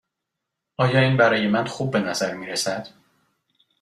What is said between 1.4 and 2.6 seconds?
من خوب به نظر می